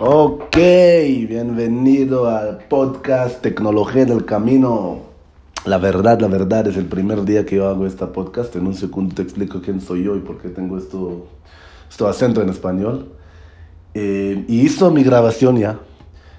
[0.00, 5.00] Ok, bienvenido al podcast Tecnología en el Camino.
[5.64, 8.54] La verdad, la verdad, es el primer día que yo hago esta podcast.
[8.54, 11.26] En un segundo te explico quién soy yo y por qué tengo esto,
[11.90, 13.08] esto acento en español.
[13.92, 15.80] Eh, y hizo mi grabación ya,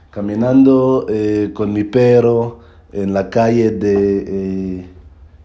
[0.09, 2.59] caminando eh, con mi perro
[2.93, 4.23] en la calle de,
[4.79, 4.85] eh,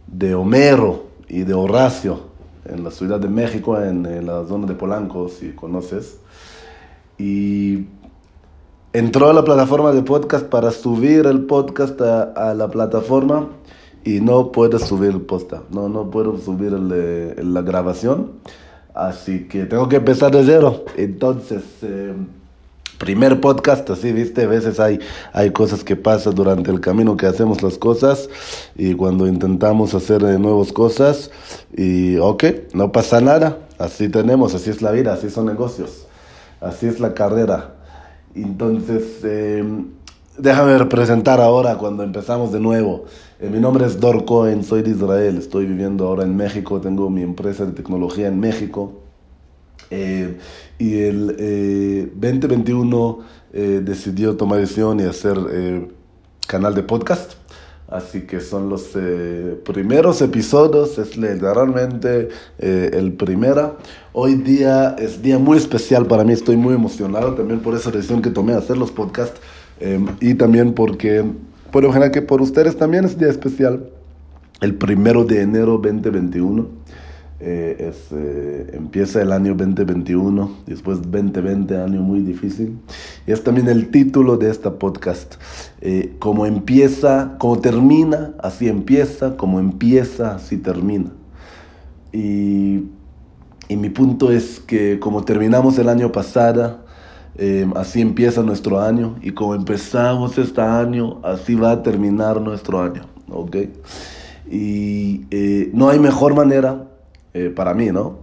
[0.07, 2.21] de Homero y de Horacio,
[2.65, 6.21] en la Ciudad de México, en, en la zona de Polanco, si conoces.
[7.19, 7.87] Y
[8.95, 13.49] entró a la plataforma de podcast para subir el podcast a, a la plataforma
[14.05, 18.33] y no puedo subir el posta, no, no puedo subir el, eh, la grabación,
[18.95, 20.85] así que tengo que empezar de cero.
[20.97, 22.15] Entonces, eh,
[22.99, 25.01] primer podcast, así, viste, a veces hay,
[25.33, 28.31] hay cosas que pasan durante el camino que hacemos las cosas
[28.77, 31.33] y cuando intentamos hacer eh, nuevas cosas
[31.77, 36.07] y ok, no pasa nada, así tenemos, así es la vida, así son negocios,
[36.61, 37.74] así es la carrera.
[38.35, 39.65] Entonces, eh,
[40.39, 43.05] déjame presentar ahora cuando empezamos de nuevo.
[43.41, 47.11] Eh, mi nombre es Dor Cohen, soy de Israel, estoy viviendo ahora en México, tengo
[47.11, 49.05] mi empresa de tecnología en México.
[49.91, 50.39] Eh,
[50.79, 53.19] y el eh, 2021
[53.53, 55.37] eh, decidió tomar decisión y hacer
[56.47, 57.35] canal de podcast.
[57.89, 63.77] Así que son los eh, primeros episodios, es literalmente eh, el primero.
[64.13, 68.23] Hoy día es día muy especial para mí, estoy muy emocionado también por esa decisión
[68.23, 69.39] que tomé de hacer los podcasts
[69.81, 71.25] eh, y también porque,
[71.71, 73.91] por imaginar que por ustedes también es día especial.
[74.61, 76.67] El primero de enero 2021
[77.41, 82.79] eh, es, eh, empieza el año 2021, después 2020, año muy difícil.
[83.27, 85.35] Y es también el título de esta podcast.
[85.81, 91.11] Eh, como empieza, como termina, así empieza, como empieza, así termina.
[92.13, 92.85] Y,
[93.69, 96.85] y mi punto es que como terminamos el año pasado,
[97.37, 99.17] eh, así empieza nuestro año.
[99.23, 103.03] Y como empezamos este año, así va a terminar nuestro año.
[103.29, 103.57] ¿ok?
[104.49, 105.23] Y
[105.73, 106.94] no hay mejor manera
[107.35, 108.19] eh, para mí, ¿no?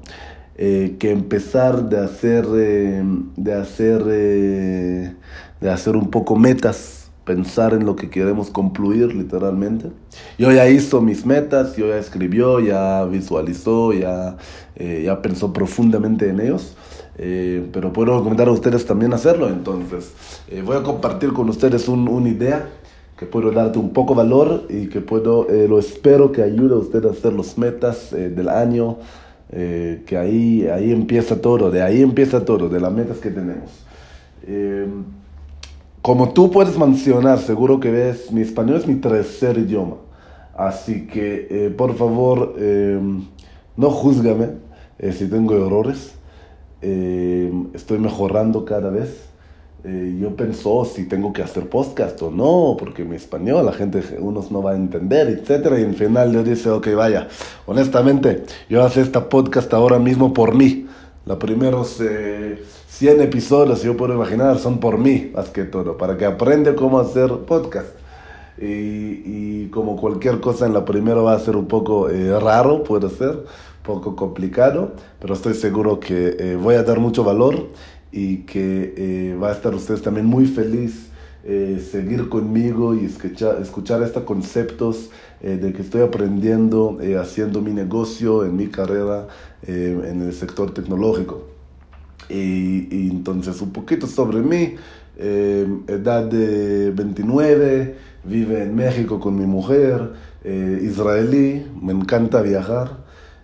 [0.55, 3.03] Eh, que empezar de hacer, eh,
[3.38, 5.13] de hacer, eh,
[5.59, 9.91] de hacer un poco metas, pensar en lo que queremos concluir, literalmente.
[10.38, 14.38] Yo ya hizo mis metas, yo ya escribió, ya visualizó, ya,
[14.75, 16.75] eh, ya pensó profundamente en ellos.
[17.17, 19.49] Eh, pero puedo recomendar a ustedes también hacerlo.
[19.49, 20.11] Entonces,
[20.49, 22.67] eh, voy a compartir con ustedes un- una idea
[23.21, 26.77] que puedo darte un poco valor y que puedo, eh, lo espero que ayude a
[26.77, 28.97] usted a hacer los metas eh, del año,
[29.51, 33.69] eh, que ahí, ahí empieza todo, de ahí empieza todo, de las metas que tenemos.
[34.47, 34.87] Eh,
[36.01, 39.97] como tú puedes mencionar, seguro que ves, mi español es mi tercer idioma,
[40.57, 42.99] así que eh, por favor eh,
[43.77, 44.47] no juzgame
[44.97, 46.15] eh, si tengo errores,
[46.83, 49.29] Eh, estoy mejorando cada vez.
[49.83, 54.03] Eh, yo pienso si tengo que hacer podcast o no, porque mi español la gente,
[54.19, 57.27] unos no va a entender, etcétera, y al final yo dice, ok, vaya,
[57.65, 60.85] honestamente, yo hago esta podcast ahora mismo por mí.
[61.25, 66.15] Los primeros eh, 100 episodios, yo puedo imaginar, son por mí, más que todo, para
[66.15, 67.89] que aprenda cómo hacer podcast.
[68.61, 72.83] Y, y como cualquier cosa en la primera va a ser un poco eh, raro,
[72.83, 73.45] puede ser,
[73.81, 77.69] poco complicado, pero estoy seguro que eh, voy a dar mucho valor
[78.11, 81.11] y que eh, va a estar ustedes también muy feliz
[81.44, 85.09] eh, seguir conmigo y escuchar, escuchar estos conceptos
[85.41, 89.27] eh, de que estoy aprendiendo, eh, haciendo mi negocio, en mi carrera,
[89.63, 91.47] eh, en el sector tecnológico.
[92.29, 94.75] Y, y entonces un poquito sobre mí,
[95.17, 103.00] eh, edad de 29, vive en México con mi mujer, israelí, me encanta viajar,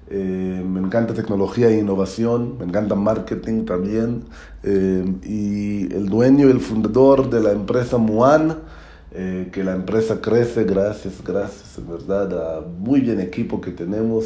[0.09, 4.23] eh, me encanta tecnología e innovación, me encanta marketing también,
[4.63, 8.57] eh, y el dueño y el fundador de la empresa Muan,
[9.11, 14.25] eh, que la empresa crece, gracias, gracias, en verdad, a muy bien equipo que tenemos,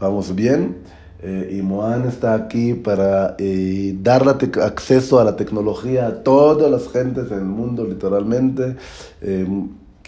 [0.00, 0.76] vamos bien.
[1.22, 6.92] Eh, y Moan está aquí para eh, dar acceso a la tecnología a todas las
[6.92, 8.76] gentes en el mundo, literalmente.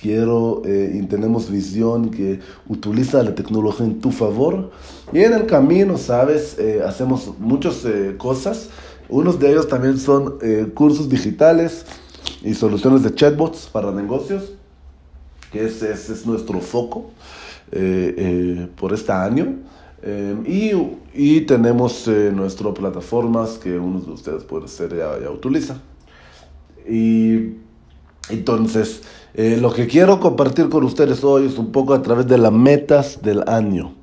[0.00, 4.70] Quiero eh, y tenemos visión que utiliza la tecnología en tu favor.
[5.12, 8.68] Y en el camino, sabes, eh, hacemos muchas eh, cosas.
[9.08, 11.86] Unos de ellos también son eh, cursos digitales
[12.42, 14.52] y soluciones de chatbots para negocios,
[15.50, 17.10] que ese, ese es nuestro foco
[17.72, 19.56] eh, eh, por este año.
[20.46, 20.70] Y,
[21.14, 25.80] y tenemos nuestras plataformas que unos de ustedes puede ser ya, ya utiliza.
[26.88, 27.54] Y
[28.28, 29.02] entonces,
[29.34, 32.52] eh, lo que quiero compartir con ustedes hoy es un poco a través de las
[32.52, 33.94] metas del año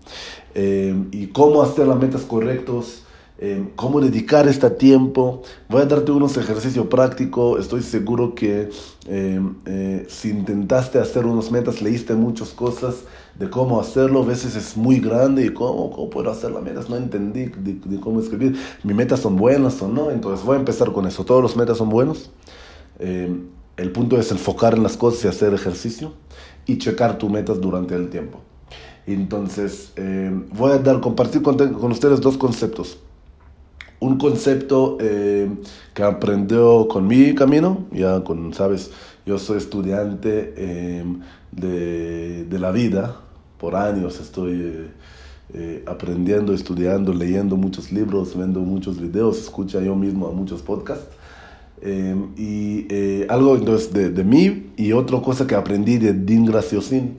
[0.56, 3.04] eh, y cómo hacer las metas correctas
[3.46, 5.42] eh, cómo dedicar este tiempo.
[5.68, 7.60] Voy a darte unos ejercicios prácticos.
[7.60, 8.70] Estoy seguro que
[9.08, 13.04] eh, si intentaste hacer unos metas, leíste muchas cosas
[13.38, 14.22] de cómo hacerlo.
[14.22, 16.90] A veces es muy grande y cómo, cómo puedo hacer las metas.
[16.90, 17.52] No entendí
[18.00, 18.56] cómo escribir.
[18.84, 20.10] ¿Mis metas son buenas o no?
[20.10, 21.26] Entonces voy a empezar con eso.
[21.26, 22.30] ¿Todos los metas son buenos?
[23.78, 26.14] El punto es enfocar en las cosas y hacer ejercicio
[26.66, 28.40] y checar tus metas durante el tiempo.
[29.06, 29.92] Entonces,
[30.52, 32.98] voy a dar, compartir con, con ustedes dos conceptos
[34.04, 35.50] un concepto eh,
[35.94, 38.92] que aprendió con mi camino, ya con, sabes,
[39.26, 41.22] yo soy estudiante em,
[41.52, 43.16] de, de, la vida,
[43.58, 44.88] por años estoy eh,
[45.54, 51.08] eh, aprendiendo, estudiando, leyendo muchos libros, viendo muchos videos, escucha yo mismo a muchos podcasts.
[51.86, 52.88] Em, y
[53.28, 57.18] algo entonces de, de, mí y otra cosa que aprendí de Dean Graciosin,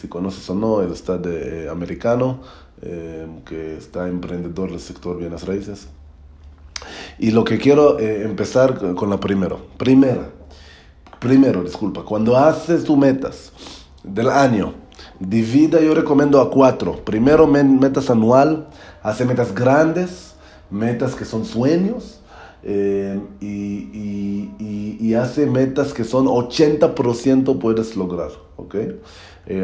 [0.00, 2.40] si conoces o no, él está de americano,
[2.84, 5.86] eh, que está emprendedor del sector bienes raíces.
[7.16, 9.68] Y lo que quiero eh, empezar con la primero.
[9.76, 10.30] Primera,
[11.20, 13.52] primero, disculpa, cuando haces tus metas
[14.02, 14.74] del año,
[15.20, 16.96] divida, yo recomiendo a cuatro.
[17.04, 18.66] Primero, metas anual,
[19.00, 20.34] hace metas grandes,
[20.68, 22.18] metas que son sueños.
[22.64, 24.48] Eh, y,
[25.00, 28.76] y, hace metas que son 80% puedes lograr, ¿ok?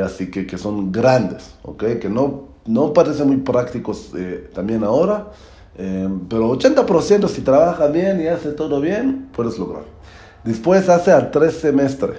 [0.05, 1.85] así que que son grandes, ¿ok?
[2.01, 5.29] Que no no parece muy prácticos eh, también ahora,
[5.77, 9.85] eh, pero 80% si trabaja bien y hace todo bien, puedes lograr.
[10.45, 12.19] Después hace al tres semestres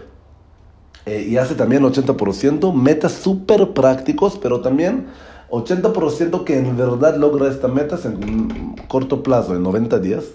[1.05, 5.05] eh, y hace también 80%, metas súper prácticos, pero también
[5.51, 10.25] 80% que en verdad logra estas metas en corto plazo, en 90 días.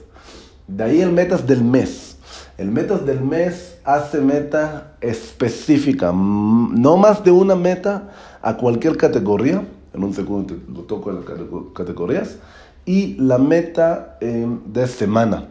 [0.67, 2.17] De ahí el metas del mes.
[2.57, 8.11] El metas del mes hace meta específica, no más de una meta
[8.43, 9.65] a cualquier categoría
[9.95, 11.25] en un segundo lo toco en las
[11.73, 12.37] categorías,
[12.85, 15.49] y la meta em, de semana.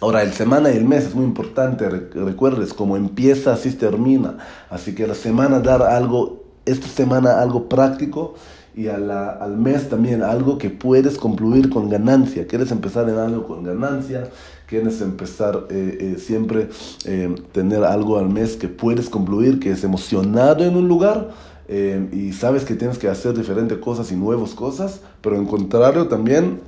[0.00, 4.38] Ahora, el semana y el mes es muy importante, recuerdes, cómo empieza, así termina.
[4.68, 8.34] Así que la semana dar algo, esta semana algo práctico
[8.74, 12.46] y al mes también algo que puedes concluir con ganancia.
[12.46, 14.30] Quieres empezar en algo con ganancia,
[14.66, 16.68] quieres empezar eh, eh, siempre
[17.04, 21.30] eh, tener algo al mes que puedes concluir, que es emocionado en un lugar
[21.68, 26.08] eh, y sabes que tienes que hacer diferentes cosas y nuevas cosas, pero en contrario
[26.08, 26.60] también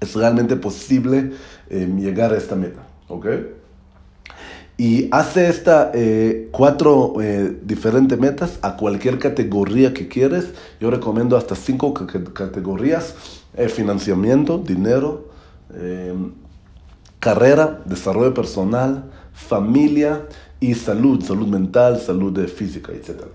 [0.00, 1.32] es realmente posible
[1.68, 3.26] eh, llegar a esta meta, ¿ok?
[4.82, 7.14] Y hace estas eh, cuatro
[7.62, 10.46] diferentes metas a cualquier categoría que quieres.
[10.80, 13.14] Yo recomiendo hasta cinco categorías.
[13.68, 15.28] financiamiento, dinero,
[17.20, 20.26] carrera, desarrollo personal, familia
[20.58, 23.26] y salud, salud mental, salud física, etc.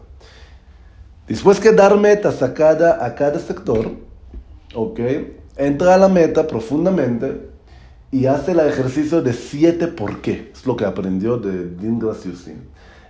[1.30, 3.92] Después que dar metas a cada, a cada sector,
[4.76, 5.00] ¿ok?
[5.56, 7.56] Entra a la meta profundamente
[8.12, 10.52] y hace el ejercicio de siete por qué.
[10.54, 12.62] Es lo que aprendió de Dean Graciosin.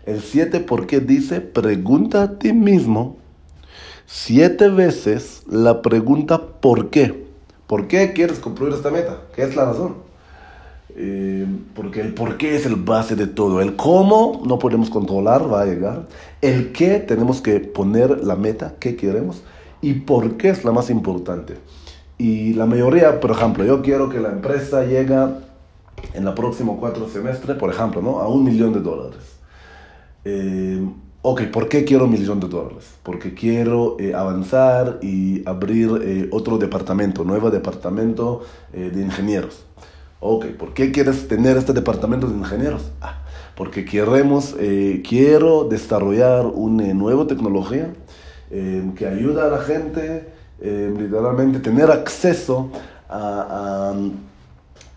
[0.05, 3.17] El siete por qué dice, pregunta a ti mismo
[4.07, 7.27] siete veces la pregunta por qué.
[7.67, 9.23] ¿Por qué quieres concluir esta meta?
[9.35, 9.95] ¿Qué es la razón?
[10.95, 11.45] Eh,
[11.75, 13.61] porque el por qué es el base de todo.
[13.61, 16.07] El cómo no podemos controlar, va a llegar.
[16.41, 19.43] El qué tenemos que poner la meta, qué queremos.
[19.81, 21.57] Y por qué es la más importante.
[22.17, 25.15] Y la mayoría, por ejemplo, yo quiero que la empresa llegue
[26.13, 28.19] en el próximo cuatro semestres, por ejemplo, ¿no?
[28.19, 29.19] a un millón de dólares.
[30.25, 30.83] Eh,
[31.21, 32.95] ok, ¿por qué quiero un millón de dólares?
[33.03, 38.41] Porque quiero eh, avanzar y abrir otro departamento, nuevo departamento
[38.73, 39.65] de ingenieros.
[40.19, 42.91] Ok, ¿por qué quieres tener este departamento de ingenieros?
[43.01, 43.19] Ah,
[43.55, 47.93] porque queremos, eh, quiero desarrollar una nueva tecnología
[48.49, 50.27] eh, que ayuda a la gente
[50.61, 52.69] eh, literalmente tener acceso
[53.09, 53.93] a,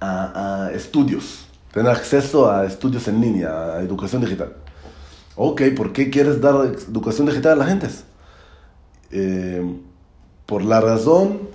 [0.00, 4.54] a, estudios, tener acceso a estudios en línea, a educación digital.
[5.36, 7.88] Ok, ¿por qué quieres dar educación digital a la gente?
[10.46, 11.48] por la razón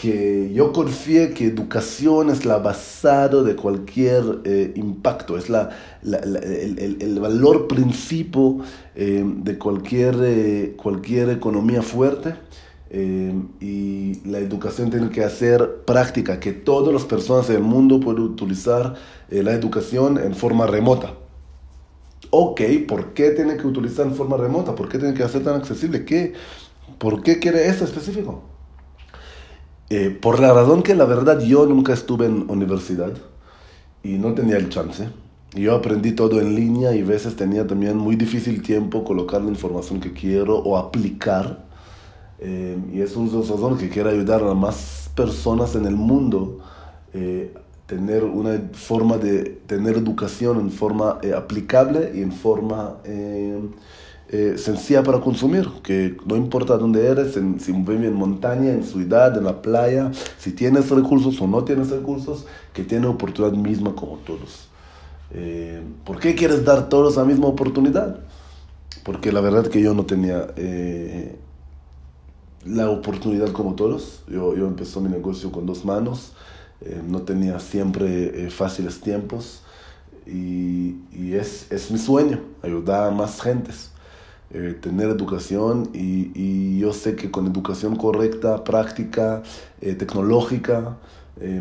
[0.00, 5.70] que yo confíe que educación es la basada de cualquier eh, impacto, es la,
[6.02, 8.58] el, el, valor principio
[8.94, 12.34] eh, de cualquier, eh, cualquier economía fuerte.
[12.94, 18.94] Y la educación tiene que ser práctica, que todas las personas del mundo puedan utilizar
[19.30, 21.14] la educación en forma remota.
[22.30, 24.74] Ok, ¿por qué tiene que utilizar en forma remota?
[24.74, 26.04] ¿Por qué tiene que ser tan accesible?
[26.04, 26.34] ¿Qué?
[26.98, 28.42] ¿Por qué quiere eso específico?
[29.90, 33.12] Eh, por la razón que la verdad yo nunca estuve en universidad
[34.02, 35.08] y no tenía el chance.
[35.54, 40.00] Yo aprendí todo en línea y veces tenía también muy difícil tiempo colocar la información
[40.00, 41.66] que quiero o aplicar.
[42.44, 46.58] Eh, y es una razón que quiero ayudar a más personas en el mundo
[47.14, 47.54] eh,
[47.86, 53.60] tener una forma de tener educación en forma eh, aplicable y en forma eh,
[54.56, 59.36] sencilla para consumir, que no importa dónde eres, en, si vives en montaña, en ciudad,
[59.36, 64.16] en la playa, si tienes recursos o no tienes recursos, que tiene oportunidad misma como
[64.18, 64.68] todos.
[66.04, 68.20] ¿Por qué quieres dar todos la misma oportunidad?
[69.02, 70.46] Porque la verdad que yo no tenía
[72.64, 74.22] la oportunidad como todos.
[74.28, 76.32] Yo, yo empecé mi negocio con dos manos,
[76.80, 79.62] eh, no tenía siempre eh, fáciles tiempos
[80.26, 83.90] y, y es, es, mi sueño, ayudar a más gentes,
[84.52, 89.42] eh, tener educación y, y, yo sé que con educación correcta, práctica,
[89.80, 90.96] tecnológica,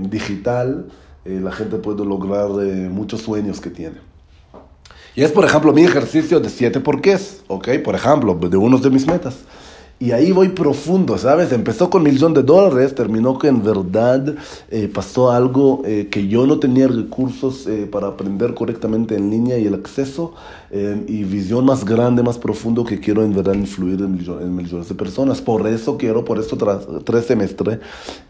[0.10, 0.91] digital,
[1.24, 2.50] la gente puede lograr
[2.89, 3.98] muchos sueños que tiene.
[5.15, 7.70] Y es, por ejemplo, mi ejercicio de siete porqués, ¿ok?
[7.84, 9.38] Por ejemplo, de uno de mis metas.
[10.01, 11.51] Y ahí voy profundo, ¿sabes?
[11.51, 14.34] Empezó con millón de dólares, terminó que en verdad
[14.72, 19.60] eh, pasó algo eh, que yo no tenía recursos eh, para aprender correctamente en línea
[19.60, 20.34] y el acceso
[20.72, 24.15] y visión más grande, más profundo que quiero en verdad influir en,
[24.55, 25.39] millones de personas.
[25.39, 27.77] Por eso quiero, por eso tras tres semestres,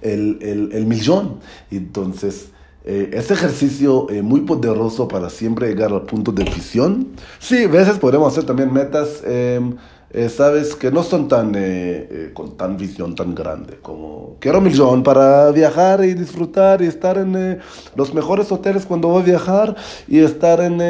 [0.01, 1.37] el, el, el millón.
[1.69, 2.49] Entonces...
[2.83, 7.09] este ejercicio muy poderoso para siempre llegar al punto de visión.
[7.37, 9.75] Sí, a veces podemos hacer también metas em,
[10.13, 14.59] eh, sabes que no son tan eh, eh, con tan visión tan grande como quiero
[14.59, 17.59] millón para viajar y disfrutar y estar en
[17.95, 19.75] los mejores hoteles cuando voy a viajar
[20.09, 20.81] y estar en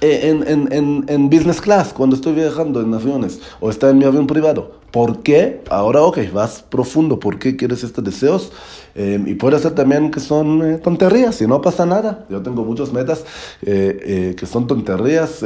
[0.00, 4.26] en, en, en, business class cuando estoy viajando en aviones o estar en mi avión
[4.26, 4.80] privado.
[4.90, 5.62] ¿Por qué?
[5.70, 7.18] Ahora, ok, vas profundo.
[7.18, 8.52] ¿Por qué quieres estos deseos?
[8.94, 12.26] y puede ser también que son tonterías y no pasa nada.
[12.30, 13.24] Yo tengo muchas metas
[13.62, 15.44] que son tonterías,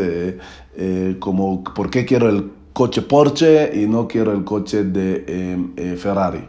[1.21, 5.97] como ¿por qué quiero el coche Porsche y no quiero el coche de em, eh,
[5.97, 6.45] Ferrari.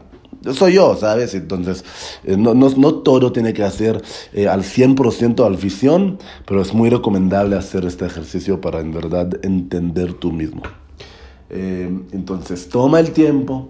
[0.53, 1.35] Soy yo, ¿sabes?
[1.35, 1.85] Entonces,
[2.23, 4.01] eh, no, no, no, todo tiene que hacer
[4.33, 9.29] eh, al 100% al visión, pero es muy recomendable hacer este ejercicio para en verdad
[9.45, 10.63] entender tú mismo.
[11.49, 13.69] Em, entonces, toma el tiempo.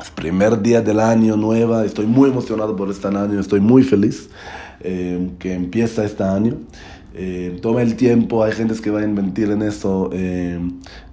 [0.00, 1.84] Es primer día del año nueva.
[1.84, 3.38] Estoy muy emocionado por este año.
[3.38, 4.28] Estoy muy feliz
[4.80, 6.58] em, que empieza este año.
[7.16, 10.58] Eh, toma el tiempo, hay gente que va a invertir en eso eh,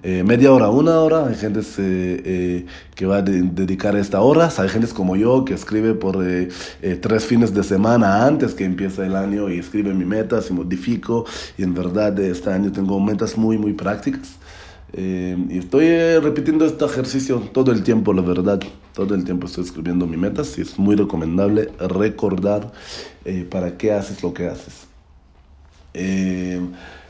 [0.01, 1.61] eh, media hora, una hora, hay gente
[2.95, 6.17] que va a dedicar esta horas, hay gente como yo que escribe por
[7.01, 11.25] tres fines de semana antes que empiece el año y escribe mis metas y modifico
[11.55, 14.37] y en verdad este año tengo metas muy muy prácticas.
[14.93, 18.59] y estoy repitiendo este ejercicio todo el tiempo, la verdad.
[18.93, 22.71] Todo el tiempo estoy escribiendo mis metas y es muy recomendable recordar
[23.49, 24.90] para qué haces lo que haces.
[25.93, 26.59] Eh,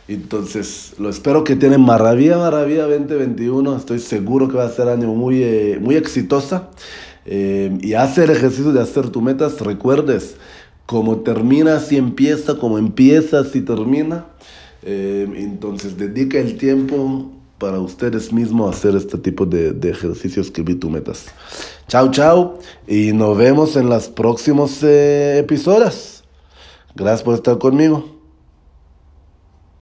[0.07, 3.77] entonces, lo espero que tienen maravilla, maravilla 2021.
[3.77, 6.69] Estoy seguro que va a ser año muy, eh, muy exitosa.
[7.25, 9.61] Eh, y hace el ejercicio de hacer tus metas.
[9.61, 10.35] Recuerdes,
[10.85, 14.25] como termina, si empieza, como empieza, si termina.
[14.83, 20.89] entonces, dedica el tiempo para ustedes mismos hacer este tipo de, de ejercicios vi tus
[20.89, 21.25] metas.
[21.87, 22.59] Chao, chao.
[22.87, 26.23] Y nos vemos en los próximos episodios.
[26.95, 28.10] Gracias por estar conmigo.